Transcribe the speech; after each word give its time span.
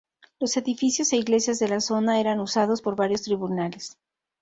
Los 0.39 0.57
edificios 0.57 1.13
e 1.13 1.17
iglesias 1.17 1.59
de 1.59 1.67
la 1.67 1.79
zona 1.79 2.19
eran 2.19 2.39
usados 2.39 2.81
por 2.81 2.95
varios 2.95 3.21
tribunales. 3.21 3.99